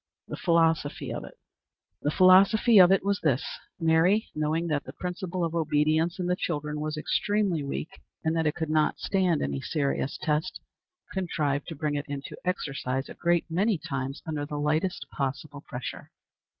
The 0.27 0.35
Philosophy 0.35 1.13
of 1.13 1.23
it. 1.25 1.35
The 2.01 2.09
philosophy 2.09 2.79
of 2.79 2.91
it 2.91 3.05
was 3.05 3.19
this: 3.19 3.45
Mary, 3.79 4.29
knowing 4.33 4.65
that 4.65 4.83
the 4.85 4.93
principle 4.93 5.43
of 5.43 5.53
obedience 5.53 6.17
in 6.17 6.25
the 6.25 6.35
children 6.35 6.79
was 6.79 6.97
extremely 6.97 7.63
weak, 7.63 8.01
and 8.23 8.35
that 8.35 8.47
it 8.47 8.55
could 8.55 8.71
not 8.71 8.97
stand 8.97 9.43
any 9.43 9.61
serious 9.61 10.17
test, 10.19 10.59
contrived 11.13 11.67
to 11.67 11.75
bring 11.75 11.93
it 11.93 12.07
into 12.07 12.35
exercise 12.43 13.09
a 13.09 13.13
great 13.13 13.45
many 13.47 13.77
times 13.77 14.23
under 14.25 14.43
the 14.43 14.57
lightest 14.57 15.05
possible 15.11 15.61
pressure. 15.61 16.09